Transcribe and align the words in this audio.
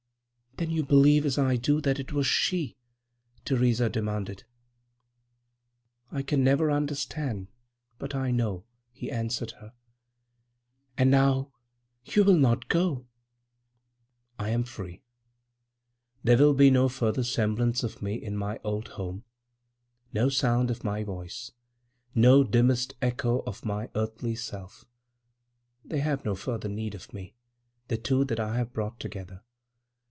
"Then 0.57 0.69
you 0.69 0.83
believe, 0.85 1.25
as 1.25 1.39
I 1.39 1.55
do, 1.55 1.81
that 1.81 1.99
it 1.99 2.13
was 2.13 2.27
she?" 2.27 2.77
Theresa 3.45 3.89
demanded. 3.89 4.43
"I 6.11 6.21
can 6.21 6.43
never 6.43 6.69
understand, 6.69 7.47
but 7.97 8.13
I 8.13 8.29
know," 8.29 8.65
he 8.93 9.09
answered 9.09 9.53
her. 9.53 9.73
"And 10.99 11.09
now 11.09 11.51
you 12.05 12.23
will 12.23 12.37
not 12.37 12.69
go?" 12.69 13.07
*I 14.37 14.49
am 14.49 14.63
freed. 14.63 15.01
There 16.23 16.37
will 16.37 16.53
be 16.53 16.69
no 16.69 16.87
further 16.89 17.23
semblance 17.23 17.81
of 17.81 18.03
me 18.03 18.13
in 18.13 18.37
my 18.37 18.59
old 18.63 18.89
home, 18.89 19.23
no 20.13 20.29
sound 20.29 20.69
of 20.69 20.83
my 20.83 21.03
voice, 21.03 21.53
no 22.13 22.43
dimmest 22.43 22.93
echo 23.01 23.39
of 23.47 23.65
my 23.65 23.89
earthly 23.95 24.35
self. 24.35 24.85
They 25.83 26.01
have 26.01 26.23
no 26.23 26.35
further 26.35 26.69
need 26.69 26.93
of 26.93 27.11
me, 27.15 27.33
the 27.87 27.97
two 27.97 28.25
that 28.25 28.39
I 28.39 28.57
have 28.57 28.73
brought 28.73 28.99
together. 28.99 29.41